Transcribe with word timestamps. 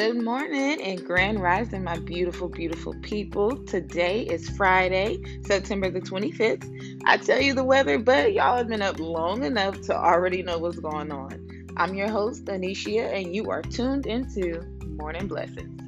Good 0.00 0.24
morning 0.24 0.80
and 0.80 1.04
grand 1.04 1.42
rising, 1.42 1.84
my 1.84 1.98
beautiful, 1.98 2.48
beautiful 2.48 2.94
people. 3.02 3.54
Today 3.64 4.22
is 4.22 4.48
Friday, 4.48 5.18
September 5.42 5.90
the 5.90 6.00
25th. 6.00 6.64
I 7.04 7.18
tell 7.18 7.38
you 7.38 7.52
the 7.52 7.64
weather, 7.64 7.98
but 7.98 8.32
y'all 8.32 8.56
have 8.56 8.68
been 8.68 8.80
up 8.80 8.98
long 8.98 9.44
enough 9.44 9.78
to 9.82 9.94
already 9.94 10.42
know 10.42 10.56
what's 10.56 10.78
going 10.78 11.12
on. 11.12 11.74
I'm 11.76 11.94
your 11.94 12.08
host, 12.08 12.46
Anisha, 12.46 13.12
and 13.12 13.34
you 13.34 13.50
are 13.50 13.60
tuned 13.60 14.06
into 14.06 14.62
Morning 14.86 15.28
Blessings. 15.28 15.78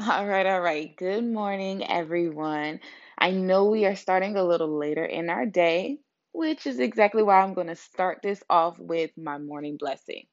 All 0.00 0.26
right, 0.26 0.46
all 0.46 0.60
right. 0.60 0.96
Good 0.96 1.22
morning, 1.22 1.88
everyone. 1.88 2.80
I 3.16 3.30
know 3.30 3.66
we 3.66 3.86
are 3.86 3.94
starting 3.94 4.36
a 4.36 4.42
little 4.42 4.76
later 4.76 5.04
in 5.04 5.30
our 5.30 5.46
day, 5.46 6.00
which 6.38 6.68
is 6.68 6.78
exactly 6.78 7.24
why 7.24 7.40
I'm 7.40 7.54
going 7.54 7.66
to 7.66 7.74
start 7.74 8.20
this 8.22 8.44
off 8.48 8.78
with 8.78 9.10
my 9.18 9.38
morning 9.38 9.76
blessing. 9.76 10.24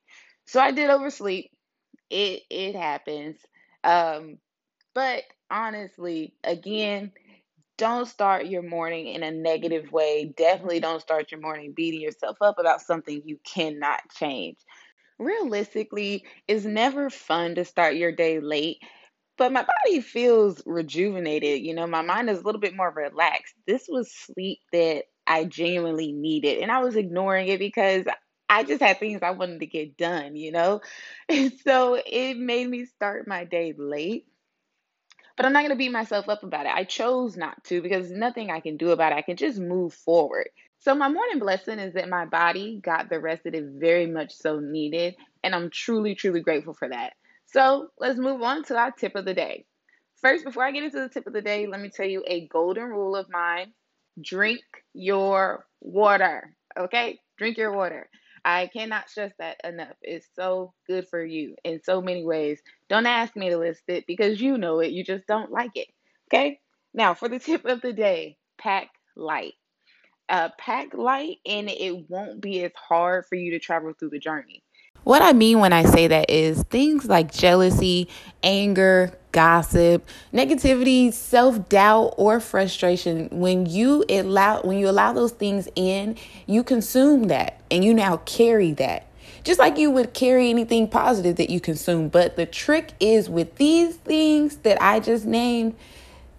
So 0.46 0.60
I 0.62 0.72
did 0.72 0.92
oversleep. 0.92 1.50
It 2.10 2.44
it 2.50 2.76
happens. 2.76 3.38
Um, 3.84 4.38
but 4.96 5.24
honestly, 5.52 6.36
again, 6.44 7.12
don't 7.78 8.08
start 8.08 8.48
your 8.48 8.64
morning 8.64 9.08
in 9.08 9.24
a 9.24 9.32
negative 9.32 9.92
way. 9.92 10.34
Definitely 10.38 10.82
don't 10.82 11.02
start 11.02 11.32
your 11.32 11.42
morning 11.42 11.74
beating 11.76 12.02
yourself 12.02 12.38
up 12.42 12.60
about 12.60 12.82
something 12.82 13.24
you 13.26 13.40
cannot 13.46 14.02
change. 14.18 14.58
Realistically, 15.20 16.26
it's 16.48 16.66
never 16.66 17.10
fun 17.10 17.56
to 17.56 17.66
start 17.66 17.96
your 17.96 18.12
day 18.14 18.40
late 18.40 18.80
but 19.38 19.52
my 19.52 19.64
body 19.64 20.02
feels 20.02 20.62
rejuvenated. 20.66 21.62
You 21.62 21.74
know, 21.76 21.88
my 21.88 22.02
mind 22.02 22.30
is 22.30 22.40
a 22.40 22.44
little 22.44 22.62
bit 22.62 22.76
more 22.76 22.92
relaxed. 22.92 23.56
This 23.68 23.88
was 23.90 24.12
sleep 24.14 24.60
that 24.72 25.06
I 25.28 25.46
genuinely 25.46 26.12
needed, 26.12 26.60
and 26.60 26.72
I 26.72 26.80
was 26.80 26.96
ignoring 26.96 27.48
it 27.48 27.60
because 27.60 28.06
I 28.50 28.64
just 28.64 28.82
had 28.82 29.00
things 29.00 29.22
I 29.24 29.32
wanted 29.32 29.60
to 29.62 29.66
get 29.66 29.98
done, 29.98 30.36
you 30.36 30.52
know? 30.52 30.82
And 31.30 31.52
so 31.66 32.00
it 32.06 32.38
made 32.38 32.70
me 32.70 32.86
start 32.86 33.28
my 33.28 33.44
day 33.44 33.74
late. 33.78 34.28
But 35.36 35.46
I'm 35.46 35.54
not 35.54 35.62
going 35.62 35.72
to 35.72 35.76
beat 35.76 35.92
myself 35.92 36.30
up 36.30 36.44
about 36.44 36.66
it. 36.66 36.72
I 36.74 36.86
chose 36.86 37.36
not 37.36 37.62
to 37.66 37.82
because 37.82 38.10
nothing 38.12 38.52
I 38.52 38.62
can 38.62 38.78
do 38.78 38.92
about 38.92 39.12
it. 39.12 39.18
I 39.18 39.22
can 39.22 39.36
just 39.36 39.60
move 39.60 39.94
forward. 39.94 40.50
So, 40.80 40.96
my 40.96 41.10
morning 41.10 41.40
blessing 41.40 41.80
is 41.80 41.94
that 41.96 42.08
my 42.08 42.26
body 42.26 42.80
got 42.82 43.10
the 43.10 43.20
rest 43.20 43.44
that 43.44 43.56
it 43.56 43.66
very 43.66 44.06
much 44.06 44.34
so 44.34 44.60
needed. 44.60 45.16
And 45.44 45.54
I'm 45.54 45.70
truly, 45.70 46.16
truly 46.16 46.42
grateful 46.42 46.74
for 46.74 46.88
that. 46.88 47.14
So 47.46 47.90
let's 48.00 48.20
move 48.20 48.42
on 48.42 48.64
to 48.66 48.78
our 48.78 48.92
tip 48.92 49.16
of 49.16 49.26
the 49.26 49.34
day. 49.34 49.66
First, 50.22 50.44
before 50.46 50.64
I 50.64 50.72
get 50.72 50.84
into 50.84 51.00
the 51.00 51.10
tip 51.10 51.28
of 51.28 51.34
the 51.34 51.42
day, 51.42 51.68
let 51.68 51.80
me 51.80 51.90
tell 51.90 52.08
you 52.08 52.24
a 52.28 52.48
golden 52.48 52.86
rule 52.86 53.16
of 53.16 53.30
mine 53.30 53.74
drink 54.22 54.62
your 54.94 55.66
water. 55.82 56.56
Okay? 56.78 57.20
Drink 57.38 57.58
your 57.58 57.74
water. 57.74 58.10
I 58.44 58.68
cannot 58.68 59.10
stress 59.10 59.34
that 59.40 59.58
enough. 59.64 59.96
It's 60.02 60.28
so 60.36 60.74
good 60.88 61.08
for 61.08 61.24
you 61.24 61.56
in 61.64 61.82
so 61.84 62.02
many 62.02 62.24
ways. 62.24 62.62
Don't 62.90 63.08
ask 63.08 63.36
me 63.36 63.50
to 63.50 63.58
list 63.58 63.84
it 63.88 64.06
because 64.08 64.40
you 64.40 64.58
know 64.58 64.80
it. 64.82 64.92
You 64.92 65.04
just 65.04 65.26
don't 65.26 65.52
like 65.52 65.72
it. 65.76 65.88
Okay? 66.28 66.60
Now, 66.94 67.14
for 67.16 67.28
the 67.28 67.40
tip 67.40 67.66
of 67.66 67.82
the 67.82 67.92
day, 67.92 68.38
pack 68.58 68.90
light. 69.16 69.54
Uh, 70.30 70.50
pack 70.58 70.94
light, 70.94 71.38
and 71.46 71.70
it 71.70 72.10
won't 72.10 72.42
be 72.42 72.64
as 72.64 72.72
hard 72.76 73.26
for 73.28 73.36
you 73.36 73.52
to 73.52 73.60
travel 73.60 73.94
through 73.94 74.10
the 74.10 74.20
journey. 74.20 74.64
What 75.06 75.22
I 75.22 75.34
mean 75.34 75.60
when 75.60 75.72
I 75.72 75.84
say 75.84 76.08
that 76.08 76.32
is 76.32 76.64
things 76.64 77.06
like 77.06 77.32
jealousy, 77.32 78.10
anger, 78.42 79.16
gossip, 79.32 80.04
negativity, 80.34 81.14
self-doubt 81.14 82.16
or 82.18 82.40
frustration 82.40 83.30
when 83.32 83.68
you 83.68 84.04
allow 84.10 84.64
when 84.64 84.80
you 84.80 84.90
allow 84.90 85.14
those 85.14 85.32
things 85.32 85.70
in, 85.76 86.18
you 86.48 86.64
consume 86.64 87.26
that 87.26 87.62
and 87.70 87.86
you 87.86 87.94
now 87.94 88.18
carry 88.26 88.72
that. 88.74 89.06
Just 89.44 89.60
like 89.60 89.78
you 89.78 89.92
would 89.92 90.16
carry 90.16 90.50
anything 90.50 90.88
positive 90.88 91.36
that 91.36 91.52
you 91.52 91.60
consume, 91.60 92.10
but 92.10 92.36
the 92.36 92.48
trick 92.48 92.94
is 93.00 93.30
with 93.30 93.58
these 93.58 93.98
things 93.98 94.58
that 94.58 94.82
I 94.82 95.00
just 95.00 95.24
named, 95.24 95.76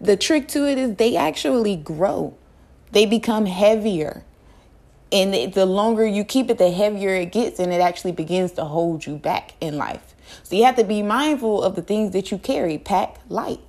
the 0.01 0.17
trick 0.17 0.49
to 0.49 0.67
it 0.69 0.77
is 0.77 0.97
they 0.97 1.15
actually 1.15 1.77
grow. 1.77 2.35
They 2.91 3.07
become 3.07 3.47
heavier. 3.47 4.25
And 5.13 5.53
the 5.53 5.67
longer 5.67 6.05
you 6.05 6.25
keep 6.25 6.51
it, 6.51 6.59
the 6.59 6.71
heavier 6.71 7.11
it 7.11 7.33
gets, 7.33 7.61
and 7.61 7.73
it 7.73 7.81
actually 7.81 8.13
begins 8.13 8.53
to 8.53 8.65
hold 8.65 9.07
you 9.07 9.17
back 9.17 9.55
in 9.61 9.77
life. 9.77 10.15
So 10.43 10.57
you 10.57 10.65
have 10.65 10.77
to 10.77 10.85
be 10.85 11.03
mindful 11.03 11.63
of 11.63 11.77
the 11.77 11.83
things 11.83 12.13
that 12.13 12.31
you 12.31 12.39
carry. 12.39 12.79
Pack 12.79 13.17
light. 13.29 13.61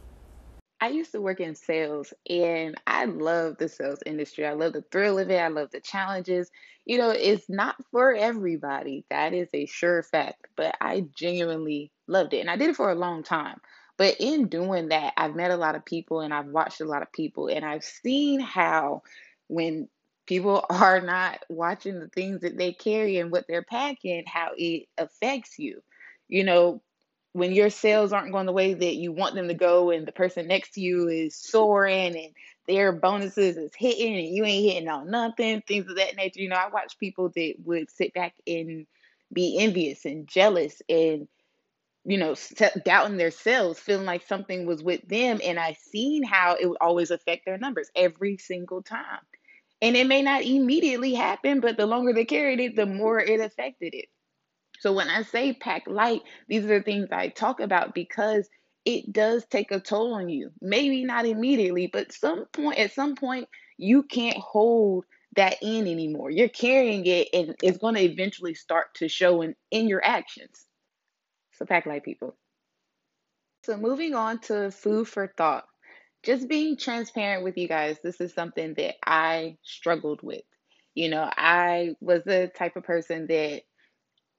I 0.80 0.90
used 0.90 1.12
to 1.14 1.22
work 1.22 1.40
in 1.40 1.56
sales 1.56 2.14
and 2.30 2.76
I 2.86 3.06
love 3.06 3.58
the 3.58 3.68
sales 3.68 4.00
industry. 4.06 4.46
I 4.46 4.54
love 4.54 4.74
the 4.74 4.84
thrill 4.92 5.18
of 5.18 5.30
it. 5.32 5.38
I 5.38 5.48
love 5.48 5.72
the 5.72 5.80
challenges. 5.80 6.52
You 6.86 7.00
know, 7.00 7.10
it's 7.10 7.50
not 7.50 7.76
for 7.92 8.14
everybody. 8.14 9.04
That 9.10 9.34
is 9.34 9.50
a 9.54 9.66
sure 9.66 10.04
fact, 10.04 10.46
but 10.56 10.78
I 10.80 11.06
genuinely 11.16 11.92
loved 12.08 12.34
it. 12.34 12.42
And 12.42 12.50
I 12.50 12.58
did 12.58 12.70
it 12.70 12.76
for 12.76 12.92
a 12.92 12.96
long 12.96 13.24
time. 13.24 13.60
But 13.98 14.18
in 14.20 14.48
doing 14.48 14.90
that, 14.90 15.14
I've 15.18 15.36
met 15.36 15.50
a 15.50 15.58
lot 15.58 15.76
of 15.76 15.84
people 15.84 16.22
and 16.22 16.32
I've 16.32 16.46
watched 16.46 16.82
a 16.82 16.86
lot 16.86 17.02
of 17.02 17.12
people 17.12 17.48
and 17.48 17.66
I've 17.66 17.84
seen 17.84 18.40
how 18.40 19.02
when 19.48 19.90
people 20.28 20.66
are 20.72 21.02
not 21.02 21.44
watching 21.50 22.00
the 22.00 22.10
things 22.10 22.42
that 22.42 22.58
they 22.58 22.74
carry 22.74 23.18
and 23.18 23.32
what 23.32 23.46
they're 23.48 23.64
packing, 23.64 24.26
how 24.28 24.52
it 24.58 24.88
affects 24.98 25.60
you. 25.60 25.82
You 26.30 26.44
know, 26.44 26.82
when 27.34 27.54
your 27.54 27.70
sales 27.70 28.14
aren't 28.14 28.32
going 28.32 28.46
the 28.48 28.52
way 28.54 28.74
that 28.74 28.96
you 28.96 29.12
want 29.12 29.36
them 29.36 29.48
to 29.48 29.54
go 29.54 29.92
and 29.92 30.08
the 30.08 30.12
person 30.12 30.48
next 30.48 30.72
to 30.74 30.82
you 30.82 31.08
is 31.08 31.36
soaring 31.36 32.16
and 32.16 32.34
their 32.68 32.92
bonuses 32.92 33.58
is 33.58 33.72
hitting 33.78 34.18
and 34.18 34.28
you 34.28 34.44
ain't 34.46 34.72
hitting 34.72 34.90
on 34.90 35.12
nothing, 35.12 35.62
things 35.62 35.90
of 35.90 35.98
that 35.98 36.18
nature. 36.18 36.42
You 36.42 36.50
know, 36.50 36.58
I 36.58 36.70
watch 36.70 37.00
people 37.00 37.32
that 37.36 37.56
would 37.66 37.90
sit 37.90 38.14
back 38.14 38.36
and 38.46 38.86
be 39.34 39.58
envious 39.60 40.06
and 40.06 40.28
jealous 40.28 40.82
and 40.90 41.28
you 42.06 42.18
know 42.18 42.36
doubting 42.86 43.18
their 43.18 43.32
selves 43.32 43.80
feeling 43.80 44.06
like 44.06 44.26
something 44.26 44.66
was 44.66 44.82
with 44.82 45.06
them 45.10 45.42
and 45.44 45.60
i 45.60 45.74
seen 45.74 46.24
how 46.24 46.56
it 46.60 46.68
would 46.68 46.78
always 46.80 47.12
affect 47.12 47.46
their 47.46 47.58
numbers 47.58 47.90
every 47.96 48.38
single 48.38 48.82
time 48.82 49.20
and 49.82 49.96
it 49.96 50.08
may 50.08 50.22
not 50.22 50.44
immediately 50.44 51.14
happen, 51.14 51.60
but 51.60 51.78
the 51.78 51.86
longer 51.86 52.14
they 52.14 52.26
carried 52.26 52.60
it, 52.60 52.76
the 52.76 52.86
more 52.86 53.20
it 53.20 53.40
affected 53.40 53.94
it. 53.94 54.06
So 54.80 54.94
when 54.94 55.10
I 55.10 55.24
say 55.24 55.54
pack 55.54 55.84
light, 55.88 56.22
these 56.48 56.64
are 56.66 56.80
the 56.80 56.82
things 56.82 57.10
I 57.12 57.30
talk 57.30 57.60
about 57.60 57.94
because 57.94 58.48
it 58.86 59.12
does 59.12 59.46
take 59.46 59.72
a 59.72 59.80
toll 59.80 60.14
on 60.14 60.30
you. 60.30 60.52
Maybe 60.62 61.04
not 61.04 61.26
immediately, 61.26 61.88
but 61.92 62.12
some 62.12 62.46
point 62.54 62.80
at 62.80 62.94
some 62.94 63.16
point 63.16 63.50
you 63.78 64.04
can't 64.04 64.38
hold 64.38 65.06
that 65.36 65.58
in 65.62 65.88
anymore. 65.88 66.32
You're 66.32 66.50
carrying 66.50 67.06
it 67.06 67.30
and 67.34 67.56
it's 67.62 67.78
going 67.78 67.96
to 67.96 68.02
eventually 68.02 68.54
start 68.54 68.88
to 68.96 69.08
show 69.08 69.42
in, 69.42 69.56
in 69.72 69.88
your 69.88 70.04
actions. 70.04 70.66
So 71.54 71.66
pack 71.66 71.86
light 71.86 72.04
people. 72.04 72.36
So 73.64 73.78
moving 73.78 74.16
on 74.16 74.40
to 74.42 74.72
food 74.72 75.08
for 75.08 75.28
thought 75.38 75.66
just 76.24 76.48
being 76.48 76.78
transparent 76.78 77.44
with 77.44 77.58
you 77.58 77.68
guys, 77.68 77.98
this 78.04 78.20
is 78.22 78.34
something 78.34 78.74
that 78.76 78.96
I 79.06 79.58
struggled 79.64 80.22
with. 80.24 80.44
You 80.96 81.10
know, 81.10 81.30
I 81.36 81.96
was 82.02 82.24
the 82.24 82.52
type 82.58 82.76
of 82.76 82.84
person 82.84 83.28
that 83.28 83.62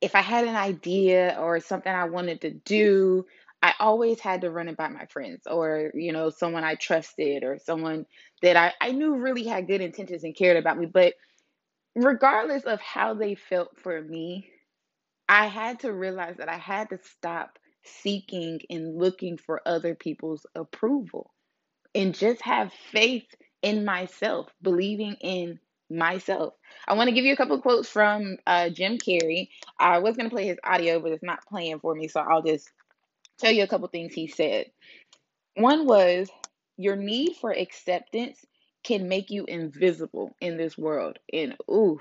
if 0.00 0.14
I 0.14 0.20
had 0.20 0.46
an 0.46 0.56
idea 0.56 1.36
or 1.40 1.60
something 1.60 1.92
I 1.92 2.04
wanted 2.04 2.42
to 2.42 2.50
do, 2.50 3.26
I 3.62 3.74
always 3.80 4.20
had 4.20 4.42
to 4.42 4.50
run 4.50 4.68
it 4.68 4.76
by 4.76 4.88
my 4.88 5.06
friends 5.06 5.46
or, 5.46 5.90
you 5.94 6.12
know, 6.12 6.30
someone 6.30 6.64
I 6.64 6.76
trusted 6.76 7.42
or 7.42 7.58
someone 7.58 8.06
that 8.42 8.56
I, 8.56 8.72
I 8.80 8.92
knew 8.92 9.16
really 9.16 9.44
had 9.44 9.66
good 9.66 9.80
intentions 9.80 10.22
and 10.24 10.36
cared 10.36 10.56
about 10.56 10.78
me. 10.78 10.86
But 10.86 11.14
regardless 11.96 12.64
of 12.64 12.80
how 12.80 13.14
they 13.14 13.34
felt 13.34 13.78
for 13.78 14.00
me, 14.00 14.50
I 15.28 15.46
had 15.46 15.80
to 15.80 15.92
realize 15.92 16.36
that 16.38 16.48
I 16.48 16.56
had 16.56 16.90
to 16.90 16.98
stop 17.02 17.58
seeking 17.84 18.60
and 18.70 18.96
looking 18.96 19.38
for 19.38 19.60
other 19.66 19.94
people's 19.94 20.46
approval 20.54 21.32
and 21.94 22.14
just 22.14 22.42
have 22.42 22.72
faith 22.92 23.26
in 23.62 23.84
myself, 23.84 24.48
believing 24.62 25.14
in 25.20 25.58
myself. 25.90 26.54
I 26.86 26.94
want 26.94 27.08
to 27.08 27.14
give 27.14 27.24
you 27.24 27.32
a 27.32 27.36
couple 27.36 27.60
quotes 27.60 27.88
from 27.88 28.36
uh, 28.46 28.68
Jim 28.70 28.98
Carrey. 28.98 29.48
I 29.78 29.98
was 29.98 30.16
going 30.16 30.28
to 30.28 30.34
play 30.34 30.46
his 30.46 30.58
audio, 30.64 31.00
but 31.00 31.12
it's 31.12 31.22
not 31.22 31.46
playing 31.46 31.80
for 31.80 31.94
me, 31.94 32.08
so 32.08 32.20
I'll 32.20 32.42
just 32.42 32.70
tell 33.38 33.52
you 33.52 33.62
a 33.62 33.68
couple 33.68 33.88
things 33.88 34.14
he 34.14 34.28
said. 34.28 34.66
One 35.54 35.86
was, 35.86 36.30
Your 36.76 36.96
need 36.96 37.36
for 37.40 37.50
acceptance 37.50 38.44
can 38.84 39.08
make 39.08 39.30
you 39.30 39.44
invisible 39.46 40.34
in 40.40 40.56
this 40.56 40.78
world. 40.78 41.18
And 41.32 41.56
ooh, 41.70 42.00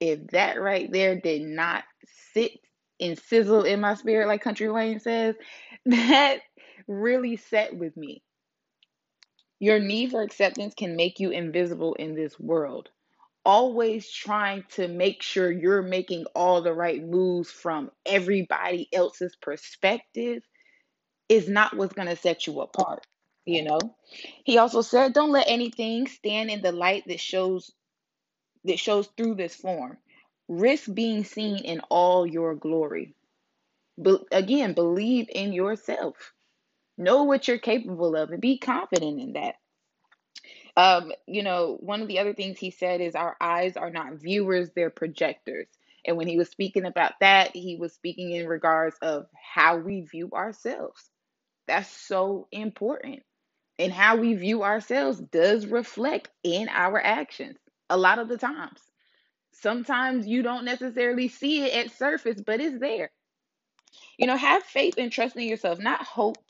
if 0.00 0.26
that 0.28 0.60
right 0.60 0.90
there 0.90 1.20
did 1.20 1.42
not 1.42 1.84
sit 2.32 2.52
and 3.00 3.18
sizzle 3.18 3.64
in 3.64 3.80
my 3.80 3.94
spirit, 3.94 4.28
like 4.28 4.42
Country 4.42 4.70
Wayne 4.70 5.00
says, 5.00 5.34
that 5.86 6.38
really 6.86 7.36
set 7.36 7.76
with 7.76 7.96
me 7.96 8.22
your 9.60 9.80
need 9.80 10.10
for 10.12 10.22
acceptance 10.22 10.74
can 10.74 10.96
make 10.96 11.20
you 11.20 11.30
invisible 11.30 11.94
in 11.94 12.14
this 12.14 12.38
world. 12.38 12.90
Always 13.44 14.10
trying 14.10 14.64
to 14.74 14.88
make 14.88 15.22
sure 15.22 15.50
you're 15.50 15.82
making 15.82 16.26
all 16.34 16.62
the 16.62 16.74
right 16.74 17.02
moves 17.04 17.50
from 17.50 17.90
everybody 18.06 18.88
else's 18.92 19.36
perspective 19.36 20.42
is 21.28 21.48
not 21.48 21.76
what's 21.76 21.94
going 21.94 22.08
to 22.08 22.16
set 22.16 22.46
you 22.46 22.60
apart. 22.60 23.06
You 23.46 23.64
know, 23.64 23.78
he 24.44 24.58
also 24.58 24.82
said, 24.82 25.12
Don't 25.14 25.32
let 25.32 25.48
anything 25.48 26.08
stand 26.08 26.50
in 26.50 26.62
the 26.62 26.72
light 26.72 27.04
that 27.08 27.20
shows 27.20 27.72
that 28.64 28.78
shows 28.78 29.08
through 29.16 29.36
this 29.36 29.54
form. 29.54 29.98
Risk 30.48 30.92
being 30.92 31.24
seen 31.24 31.58
in 31.64 31.80
all 31.90 32.26
your 32.26 32.54
glory. 32.54 33.14
Be- 34.02 34.26
again, 34.32 34.74
believe 34.74 35.28
in 35.30 35.52
yourself. 35.52 36.34
Know 36.98 37.24
what 37.24 37.46
you're 37.46 37.58
capable 37.58 38.16
of 38.16 38.30
and 38.30 38.40
be 38.40 38.58
confident 38.58 39.20
in 39.20 39.32
that. 39.34 39.56
Um, 40.76 41.12
you 41.26 41.42
know, 41.42 41.76
one 41.80 42.02
of 42.02 42.08
the 42.08 42.18
other 42.18 42.34
things 42.34 42.58
he 42.58 42.70
said 42.70 43.00
is 43.00 43.14
our 43.14 43.36
eyes 43.40 43.76
are 43.76 43.90
not 43.90 44.14
viewers, 44.14 44.70
they're 44.74 44.90
projectors. 44.90 45.68
And 46.04 46.16
when 46.16 46.28
he 46.28 46.36
was 46.36 46.48
speaking 46.50 46.84
about 46.84 47.12
that, 47.20 47.56
he 47.56 47.76
was 47.76 47.92
speaking 47.92 48.30
in 48.32 48.46
regards 48.46 48.96
of 49.02 49.26
how 49.34 49.78
we 49.78 50.02
view 50.02 50.30
ourselves. 50.32 51.10
That's 51.66 51.90
so 51.90 52.46
important. 52.52 53.22
And 53.78 53.92
how 53.92 54.16
we 54.16 54.34
view 54.34 54.62
ourselves 54.62 55.18
does 55.18 55.66
reflect 55.66 56.30
in 56.44 56.68
our 56.68 57.00
actions 57.02 57.58
a 57.90 57.96
lot 57.96 58.18
of 58.18 58.28
the 58.28 58.38
times. 58.38 58.80
Sometimes 59.52 60.26
you 60.26 60.42
don't 60.42 60.64
necessarily 60.64 61.28
see 61.28 61.64
it 61.64 61.74
at 61.74 61.96
surface, 61.96 62.40
but 62.40 62.60
it's 62.60 62.78
there. 62.78 63.10
You 64.18 64.26
know, 64.26 64.36
have 64.36 64.62
faith 64.62 64.94
and 64.98 65.10
trust 65.10 65.36
in 65.36 65.48
yourself, 65.48 65.78
not 65.78 66.02
hope, 66.02 66.45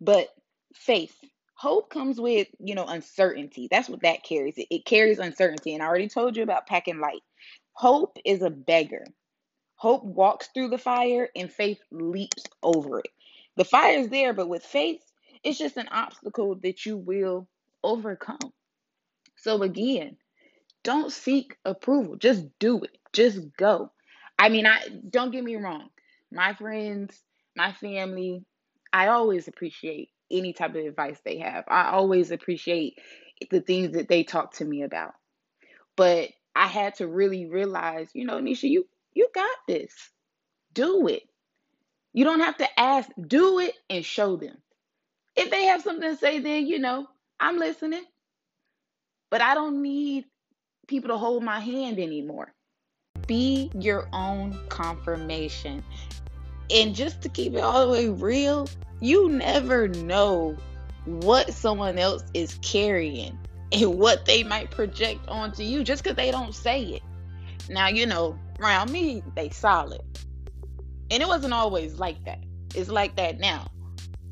but 0.00 0.28
faith. 0.74 1.16
Hope 1.54 1.90
comes 1.90 2.20
with, 2.20 2.48
you 2.60 2.74
know, 2.74 2.86
uncertainty. 2.86 3.68
That's 3.70 3.88
what 3.88 4.02
that 4.02 4.22
carries. 4.22 4.56
It, 4.58 4.68
it 4.70 4.84
carries 4.84 5.18
uncertainty. 5.18 5.74
And 5.74 5.82
I 5.82 5.86
already 5.86 6.08
told 6.08 6.36
you 6.36 6.42
about 6.44 6.66
packing 6.66 7.00
light. 7.00 7.22
Hope 7.72 8.16
is 8.24 8.42
a 8.42 8.50
beggar. 8.50 9.04
Hope 9.76 10.04
walks 10.04 10.48
through 10.54 10.68
the 10.68 10.78
fire 10.78 11.28
and 11.36 11.50
faith 11.52 11.80
leaps 11.90 12.44
over 12.62 13.00
it. 13.00 13.10
The 13.56 13.64
fire 13.64 13.98
is 13.98 14.08
there, 14.08 14.32
but 14.32 14.48
with 14.48 14.62
faith, 14.62 15.02
it's 15.44 15.58
just 15.58 15.76
an 15.76 15.88
obstacle 15.88 16.56
that 16.62 16.86
you 16.86 16.96
will 16.96 17.48
overcome. 17.82 18.38
So 19.36 19.62
again, 19.62 20.16
don't 20.84 21.12
seek 21.12 21.56
approval. 21.64 22.16
Just 22.16 22.46
do 22.58 22.82
it. 22.82 22.98
Just 23.12 23.40
go. 23.56 23.92
I 24.38 24.48
mean, 24.48 24.66
I 24.66 24.80
don't 25.10 25.32
get 25.32 25.44
me 25.44 25.56
wrong. 25.56 25.90
My 26.32 26.54
friends, 26.54 27.20
my 27.56 27.72
family, 27.72 28.44
I 28.92 29.08
always 29.08 29.48
appreciate 29.48 30.10
any 30.30 30.52
type 30.52 30.70
of 30.70 30.84
advice 30.84 31.18
they 31.24 31.38
have. 31.38 31.64
I 31.68 31.90
always 31.90 32.30
appreciate 32.30 32.98
the 33.50 33.60
things 33.60 33.92
that 33.92 34.08
they 34.08 34.24
talk 34.24 34.54
to 34.54 34.64
me 34.64 34.82
about. 34.82 35.14
But 35.96 36.30
I 36.54 36.66
had 36.66 36.96
to 36.96 37.06
really 37.06 37.46
realize, 37.46 38.10
you 38.14 38.24
know, 38.24 38.38
Nisha, 38.40 38.68
you 38.68 38.86
you 39.14 39.28
got 39.34 39.56
this. 39.66 39.92
Do 40.72 41.08
it. 41.08 41.22
You 42.12 42.24
don't 42.24 42.40
have 42.40 42.56
to 42.58 42.80
ask, 42.80 43.08
do 43.26 43.58
it 43.58 43.74
and 43.90 44.04
show 44.04 44.36
them. 44.36 44.56
If 45.36 45.50
they 45.50 45.64
have 45.66 45.82
something 45.82 46.10
to 46.10 46.16
say, 46.16 46.40
then 46.40 46.66
you 46.66 46.78
know, 46.78 47.06
I'm 47.38 47.58
listening. 47.58 48.04
But 49.30 49.40
I 49.40 49.54
don't 49.54 49.82
need 49.82 50.24
people 50.86 51.10
to 51.10 51.18
hold 51.18 51.42
my 51.42 51.60
hand 51.60 51.98
anymore. 51.98 52.52
Be 53.26 53.70
your 53.78 54.08
own 54.12 54.58
confirmation. 54.68 55.84
And 56.70 56.94
just 56.94 57.22
to 57.22 57.28
keep 57.28 57.54
it 57.54 57.60
all 57.60 57.86
the 57.86 57.92
way 57.92 58.08
real, 58.08 58.68
you 59.00 59.28
never 59.28 59.88
know 59.88 60.56
what 61.04 61.52
someone 61.54 61.98
else 61.98 62.24
is 62.34 62.58
carrying 62.62 63.38
and 63.72 63.98
what 63.98 64.26
they 64.26 64.42
might 64.42 64.70
project 64.70 65.26
onto 65.28 65.62
you 65.62 65.84
just 65.84 66.02
because 66.02 66.16
they 66.16 66.30
don't 66.30 66.54
say 66.54 66.82
it. 66.82 67.02
Now, 67.68 67.88
you 67.88 68.06
know, 68.06 68.38
around 68.60 68.90
me, 68.90 69.22
they 69.34 69.50
solid. 69.50 70.02
And 71.10 71.22
it 71.22 71.26
wasn't 71.26 71.54
always 71.54 71.94
like 71.98 72.22
that. 72.24 72.42
It's 72.74 72.90
like 72.90 73.16
that 73.16 73.38
now. 73.38 73.68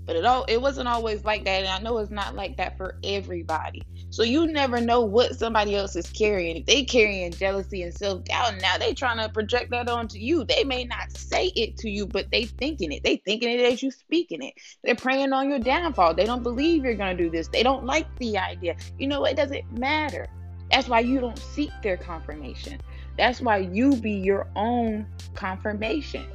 But 0.06 0.16
it 0.16 0.24
all 0.24 0.44
it 0.44 0.60
wasn't 0.60 0.88
always 0.88 1.24
like 1.24 1.44
that. 1.44 1.62
And 1.62 1.68
I 1.68 1.78
know 1.80 1.98
it's 1.98 2.10
not 2.10 2.34
like 2.36 2.56
that 2.58 2.76
for 2.76 2.96
everybody. 3.02 3.82
So 4.10 4.22
you 4.22 4.46
never 4.46 4.80
know 4.80 5.02
what 5.02 5.36
somebody 5.36 5.74
else 5.74 5.96
is 5.96 6.08
carrying. 6.08 6.56
If 6.56 6.66
they 6.66 6.84
carrying 6.84 7.32
jealousy 7.32 7.82
and 7.82 7.92
self-doubt, 7.92 8.62
now 8.62 8.78
they 8.78 8.94
trying 8.94 9.18
to 9.18 9.28
project 9.28 9.70
that 9.72 9.88
onto 9.88 10.18
you. 10.18 10.44
They 10.44 10.64
may 10.64 10.84
not 10.84 11.10
say 11.16 11.46
it 11.56 11.76
to 11.78 11.90
you, 11.90 12.06
but 12.06 12.30
they 12.30 12.44
thinking 12.44 12.92
it. 12.92 13.02
They 13.02 13.16
thinking 13.16 13.50
it 13.50 13.60
as 13.60 13.82
you 13.82 13.90
speaking 13.90 14.42
it. 14.42 14.54
They're 14.84 14.94
praying 14.94 15.32
on 15.32 15.50
your 15.50 15.58
downfall. 15.58 16.14
They 16.14 16.24
don't 16.24 16.42
believe 16.42 16.84
you're 16.84 16.94
gonna 16.94 17.16
do 17.16 17.28
this. 17.28 17.48
They 17.48 17.62
don't 17.62 17.84
like 17.84 18.06
the 18.18 18.38
idea. 18.38 18.76
You 18.98 19.08
know, 19.08 19.24
it 19.24 19.36
doesn't 19.36 19.78
matter. 19.78 20.26
That's 20.70 20.88
why 20.88 21.00
you 21.00 21.20
don't 21.20 21.38
seek 21.38 21.70
their 21.82 21.96
confirmation. 21.96 22.80
That's 23.18 23.40
why 23.40 23.58
you 23.58 23.96
be 23.96 24.12
your 24.12 24.48
own 24.56 25.06
confirmation. 25.34 26.26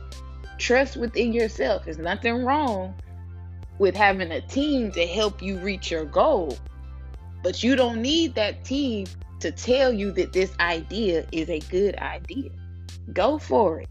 Trust 0.57 0.97
within 0.97 1.33
yourself. 1.33 1.85
There's 1.85 1.97
nothing 1.97 2.45
wrong 2.45 2.93
with 3.81 3.95
having 3.95 4.31
a 4.31 4.41
team 4.41 4.91
to 4.91 5.07
help 5.07 5.41
you 5.41 5.57
reach 5.57 5.89
your 5.89 6.05
goal. 6.05 6.55
But 7.41 7.63
you 7.63 7.75
don't 7.75 7.99
need 7.99 8.35
that 8.35 8.63
team 8.63 9.07
to 9.39 9.51
tell 9.51 9.91
you 9.91 10.11
that 10.11 10.33
this 10.33 10.53
idea 10.59 11.25
is 11.31 11.49
a 11.49 11.57
good 11.61 11.95
idea. 11.95 12.51
Go 13.11 13.39
for 13.39 13.81
it. 13.81 13.89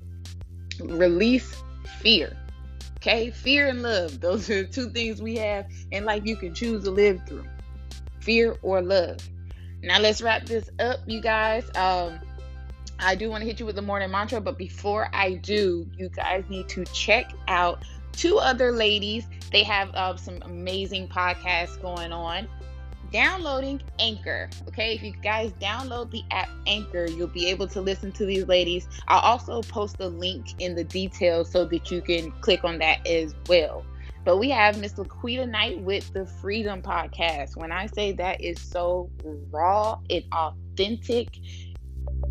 Release 0.81 1.61
fear. 1.99 2.37
Okay? 2.99 3.33
Fear 3.33 3.67
and 3.67 3.83
love. 3.83 4.21
Those 4.21 4.49
are 4.49 4.65
two 4.65 4.91
things 4.91 5.21
we 5.21 5.35
have 5.39 5.67
in 5.91 6.05
life 6.05 6.23
you 6.25 6.37
can 6.37 6.55
choose 6.55 6.85
to 6.85 6.93
live 6.93 7.21
through 7.27 7.47
fear 8.21 8.57
or 8.63 8.81
love. 8.83 9.19
Now, 9.83 9.99
let's 9.99 10.23
wrap 10.23 10.47
this 10.47 10.71
up, 10.79 11.01
you 11.09 11.21
guys. 11.21 11.65
Um, 11.75 12.21
I 13.01 13.17
do 13.17 13.29
want 13.29 13.41
to 13.41 13.47
hit 13.47 13.59
you 13.59 13.67
with 13.67 13.75
the 13.75 13.83
morning 13.83 14.13
mantra, 14.13 14.41
but 14.41 14.57
before 14.57 15.09
I 15.13 15.35
do, 15.35 15.91
you 15.97 16.11
guys 16.11 16.45
need 16.49 16.69
to 16.69 16.85
check 16.85 17.33
out 17.49 17.83
two 18.13 18.39
other 18.39 18.73
ladies. 18.73 19.27
They 19.53 19.63
have 19.65 19.91
uh, 19.95 20.17
some 20.17 20.39
amazing 20.43 21.09
podcasts 21.09 21.81
going 21.81 22.13
on 22.13 22.49
downloading 23.13 23.83
Anchor. 23.99 24.49
Okay, 24.69 24.95
if 24.95 25.03
you 25.03 25.13
guys 25.23 25.53
download 25.61 26.11
the 26.11 26.23
app 26.31 26.49
Anchor, 26.67 27.07
you'll 27.07 27.27
be 27.29 27.47
able 27.47 27.67
to 27.69 27.81
listen 27.81 28.13
to 28.13 28.25
these 28.25 28.47
ladies. 28.47 28.89
I'll 29.09 29.21
also 29.21 29.63
post 29.63 29.97
a 30.01 30.09
link 30.09 30.61
in 30.61 30.75
the 30.75 30.85
details 30.85 31.51
so 31.51 31.65
that 31.67 31.91
you 31.91 32.01
can 32.01 32.31
click 32.41 32.65
on 32.65 32.79
that 32.79 33.07
as 33.07 33.35
well. 33.49 33.85
But 34.25 34.37
we 34.37 34.51
have 34.51 34.79
Miss 34.79 34.95
Laquita 34.95 35.49
Knight 35.49 35.81
with 35.81 36.13
the 36.13 36.27
Freedom 36.27 36.83
Podcast. 36.83 37.57
When 37.57 37.73
I 37.73 37.87
say 37.87 38.13
that 38.13 38.41
is 38.41 38.61
so 38.61 39.11
raw 39.51 39.99
and 40.11 40.25
authentic, 40.33 41.39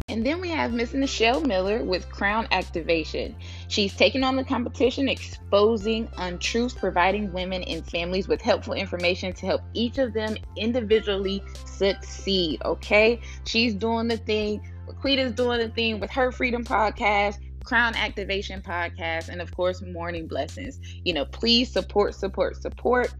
and 0.10 0.26
then 0.26 0.42
we 0.42 0.50
have 0.50 0.74
Miss 0.74 0.94
Michelle 0.94 1.42
Miller 1.42 1.84
with 1.84 2.10
Crown 2.10 2.48
Activation. 2.52 3.36
She's 3.68 3.96
taking 3.96 4.24
on 4.24 4.36
the 4.36 4.44
competition, 4.44 5.08
exposing 5.08 6.10
untruths, 6.18 6.74
providing 6.74 7.32
women 7.32 7.64
and 7.64 7.86
families 7.86 8.28
with 8.28 8.42
helpful 8.42 8.74
information 8.74 9.34
to 9.34 9.46
help 9.46 9.62
each 9.74 10.00
of 10.00 10.14
them 10.14 10.36
individually 10.58 11.44
succeed. 11.66 12.60
Okay, 12.66 13.22
she's 13.46 13.76
doing 13.76 14.08
the 14.08 14.18
thing. 14.18 14.68
Laquita's 14.88 15.34
doing 15.34 15.60
the 15.60 15.70
thing 15.70 16.00
with 16.00 16.10
her 16.12 16.32
Freedom 16.32 16.66
Podcast. 16.66 17.38
Crown 17.63 17.94
Activation 17.94 18.63
Podcast, 18.63 19.30
and 19.30 19.42
of 19.42 19.56
course, 19.56 19.84
Morning 19.84 20.25
Blessings. 20.25 20.80
You 21.04 21.13
know, 21.13 21.25
please 21.25 21.72
support, 21.72 22.16
support, 22.16 22.60
support 22.60 23.13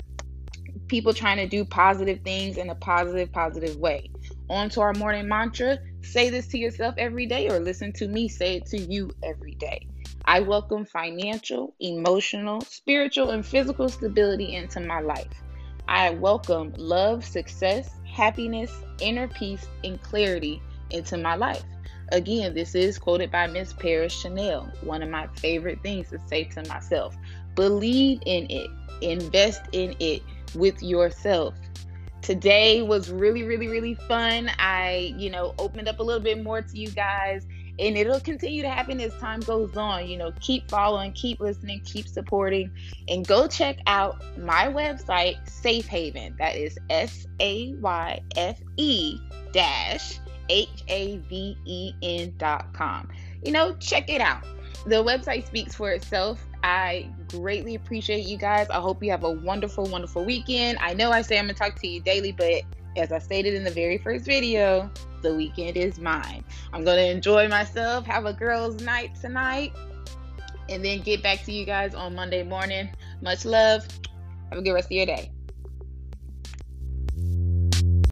people 0.90 1.14
trying 1.14 1.38
to 1.38 1.48
do 1.48 1.64
positive 1.64 2.20
things 2.24 2.58
in 2.58 2.70
a 2.70 2.76
positive, 2.76 3.32
positive 3.32 3.78
way. 3.78 4.10
On 4.50 4.68
to 4.70 4.82
our 4.82 4.94
morning 4.94 5.28
mantra 5.28 5.78
say 6.02 6.32
this 6.32 6.48
to 6.48 6.58
yourself 6.58 6.96
every 6.98 7.28
day, 7.28 7.50
or 7.50 7.60
listen 7.60 7.94
to 7.94 8.08
me 8.08 8.28
say 8.28 8.56
it 8.56 8.66
to 8.68 8.80
you 8.80 9.12
every 9.22 9.54
day. 9.60 9.86
I 10.26 10.40
welcome 10.40 10.86
financial, 10.86 11.76
emotional, 11.80 12.62
spiritual, 12.62 13.30
and 13.30 13.46
physical 13.46 13.90
stability 13.90 14.56
into 14.56 14.80
my 14.80 15.02
life. 15.02 15.44
I 15.88 16.10
welcome 16.12 16.74
love, 16.78 17.24
success, 17.24 17.92
happiness, 18.12 18.76
inner 19.00 19.28
peace, 19.28 19.68
and 19.84 20.02
clarity 20.02 20.62
into 20.90 21.18
my 21.18 21.36
life. 21.36 21.64
Again, 22.12 22.56
this 22.56 22.74
is 22.74 22.98
quoted 22.98 23.32
by 23.32 23.46
Miss 23.46 23.72
Paris 23.74 24.14
Chanel, 24.14 24.72
one 24.82 25.04
of 25.04 25.10
my 25.10 25.28
favorite 25.36 25.84
things 25.84 26.10
to 26.10 26.20
say 26.28 26.46
to 26.46 26.68
myself. 26.68 27.16
Believe 27.54 28.20
in 28.26 28.48
it, 28.50 28.70
invest 29.02 29.62
in 29.74 29.96
it 30.00 30.24
with 30.56 30.82
yourself. 30.82 31.54
Today 32.22 32.82
was 32.82 33.10
really, 33.10 33.44
really, 33.44 33.68
really 33.68 33.96
fun. 33.96 34.52
I, 34.60 35.14
you 35.18 35.30
know, 35.30 35.54
opened 35.58 35.88
up 35.88 36.00
a 36.00 36.04
little 36.04 36.22
bit 36.22 36.44
more 36.44 36.62
to 36.62 36.78
you 36.78 36.90
guys, 36.90 37.48
and 37.80 37.98
it'll 37.98 38.20
continue 38.20 38.62
to 38.62 38.70
happen 38.70 39.00
as 39.00 39.14
time 39.16 39.40
goes 39.40 39.76
on. 39.78 40.08
You 40.08 40.18
know, 40.18 40.32
keep 40.42 40.70
following, 40.70 41.14
keep 41.14 41.40
listening, 41.40 41.82
keep 41.86 42.08
supporting, 42.08 42.72
and 43.08 43.26
go 43.26 43.48
check 43.48 43.80
out 43.88 44.22
my 44.38 44.68
website, 44.68 45.50
Safe 45.50 45.88
Haven. 45.88 46.36
That 46.38 46.56
is 46.56 46.78
S 46.90 47.26
A 47.40 47.74
Y 47.76 48.22
F 48.36 48.60
E 48.78 49.18
dash 49.54 50.20
H 50.50 50.84
A 50.88 51.18
V 51.30 51.58
E 51.66 51.94
N 52.02 52.34
dot 52.38 52.74
com. 52.74 53.10
You 53.44 53.52
know, 53.54 53.76
check 53.78 54.10
it 54.10 54.22
out. 54.22 54.44
The 54.86 55.04
website 55.04 55.46
speaks 55.46 55.76
for 55.76 55.92
itself. 55.92 56.46
I 56.64 57.10
greatly 57.28 57.76
appreciate 57.76 58.26
you 58.26 58.38
guys. 58.38 58.70
I 58.70 58.80
hope 58.80 59.04
you 59.04 59.12
have 59.12 59.24
a 59.24 59.32
wonderful, 59.32 59.86
wonderful 59.86 60.26
weekend. 60.26 60.78
I 60.82 60.94
know 60.94 61.12
I 61.12 61.22
say 61.22 61.38
I'm 61.38 61.48
to 61.48 61.54
talk 61.54 61.76
to 61.82 61.88
you 61.88 62.02
daily, 62.02 62.32
but 62.32 62.64
as 62.98 63.12
I 63.12 63.20
stated 63.20 63.54
in 63.54 63.64
the 63.64 63.72
very 63.72 63.98
first 63.98 64.26
video, 64.26 64.90
the 65.22 65.34
weekend 65.34 65.78
is 65.78 66.00
mine. 66.00 66.44
I'm 66.74 66.86
to 66.86 67.12
enjoy 67.12 67.48
myself, 67.48 68.06
have 68.06 68.26
a 68.26 68.34
girls' 68.34 68.82
night 68.82 69.16
tonight, 69.20 69.74
and 70.70 70.84
then 70.84 71.02
get 71.02 71.22
back 71.22 71.44
to 71.44 71.52
you 71.52 71.66
guys 71.66 71.94
on 71.94 72.16
Monday 72.16 72.44
morning. 72.44 72.90
Much 73.22 73.46
love. 73.46 73.86
Have 74.50 74.60
a 74.60 74.62
good 74.62 74.74
rest 74.74 74.88
of 74.88 74.92
your 74.92 75.06
day. 75.06 75.32